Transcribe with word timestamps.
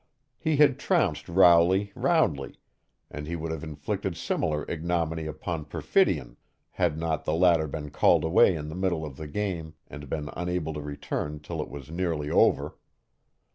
He 0.39 0.55
had 0.57 0.79
trounced 0.79 1.29
Rowley 1.29 1.91
roundly, 1.93 2.57
and 3.11 3.27
he 3.27 3.35
would 3.35 3.51
have 3.51 3.63
inflicted 3.63 4.17
similar 4.17 4.65
ignominy 4.67 5.27
upon 5.27 5.65
Perfidion 5.65 6.37
had 6.71 6.97
not 6.97 7.23
the 7.23 7.35
latter 7.35 7.67
been 7.67 7.91
called 7.91 8.23
away 8.23 8.55
in 8.55 8.69
the 8.69 8.75
middle 8.75 9.05
of 9.05 9.17
the 9.17 9.27
game 9.27 9.75
and 9.87 10.09
been 10.09 10.31
unable 10.35 10.73
to 10.73 10.81
return 10.81 11.39
till 11.39 11.61
it 11.61 11.69
was 11.69 11.91
nearly 11.91 12.31
over. 12.31 12.79